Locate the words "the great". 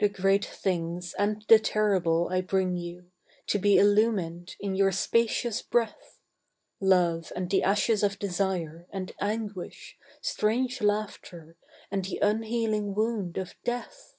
0.00-0.46